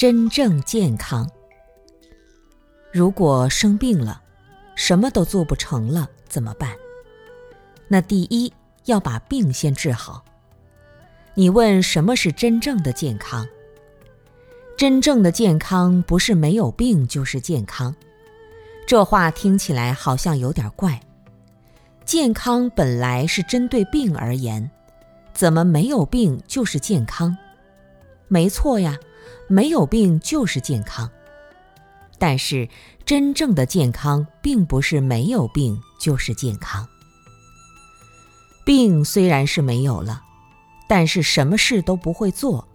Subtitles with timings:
[0.00, 1.28] 真正健康。
[2.90, 4.22] 如果生病了，
[4.74, 6.74] 什么都做不成了，怎么办？
[7.86, 8.50] 那第一
[8.86, 10.24] 要把病先治好。
[11.34, 13.46] 你问什么是真正的健康？
[14.74, 17.94] 真正的健康不是没有病就是健康，
[18.86, 20.98] 这话听起来好像有点怪。
[22.06, 24.70] 健康本来是针对病而言，
[25.34, 27.36] 怎么没有病就是健康？
[28.30, 28.96] 没错呀，
[29.48, 31.10] 没有病就是健康。
[32.16, 32.68] 但是
[33.04, 36.86] 真正的健康并不是没有病就是健康。
[38.64, 40.22] 病虽然是没有了，
[40.86, 42.68] 但是什么事都不会做，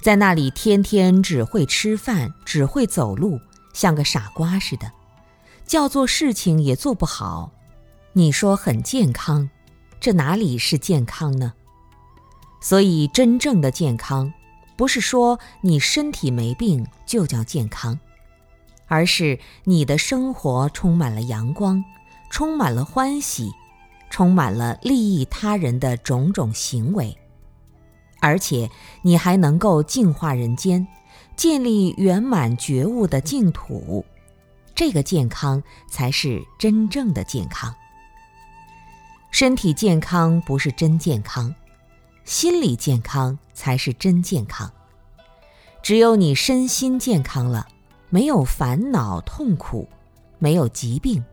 [0.00, 3.38] 在那里天天只会吃饭，只会走路，
[3.74, 4.90] 像个傻瓜似的，
[5.66, 7.52] 叫做事情也做不好。
[8.14, 9.50] 你说很健康，
[10.00, 11.52] 这哪里是健康呢？
[12.62, 14.32] 所以真正的健康，
[14.76, 17.98] 不是说你身体没病就叫健康，
[18.86, 21.82] 而是你的生活充满了阳光，
[22.30, 23.50] 充满了欢喜，
[24.10, 27.16] 充满了利益他人的种种行为，
[28.20, 28.70] 而且
[29.02, 30.86] 你还能够净化人间，
[31.36, 34.04] 建立圆满觉悟的净土，
[34.74, 37.74] 这个健康才是真正的健康。
[39.30, 41.54] 身体健康不是真健康，
[42.26, 44.70] 心理健康才是真健康。
[45.80, 47.68] 只有你身心健康了，
[48.10, 49.88] 没有烦恼痛苦，
[50.40, 51.24] 没有疾病，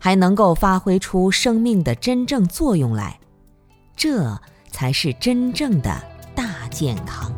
[0.00, 3.20] 还能够发挥出生命的真正作用来，
[3.94, 4.40] 这
[4.70, 6.02] 才是真正的
[6.34, 7.30] 大健康。